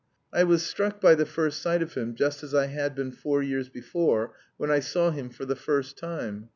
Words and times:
I 0.33 0.45
was 0.45 0.65
struck 0.65 0.99
by 0.99 1.13
the 1.13 1.27
first 1.27 1.61
sight 1.61 1.83
of 1.83 1.93
him 1.93 2.15
just 2.15 2.41
as 2.41 2.55
I 2.55 2.65
had 2.65 2.95
been 2.95 3.11
four 3.11 3.43
years 3.43 3.69
before, 3.69 4.33
when 4.57 4.71
I 4.71 4.79
saw 4.79 5.11
him 5.11 5.29
for 5.29 5.45
the 5.45 5.55
first 5.55 5.95
time. 5.95 6.49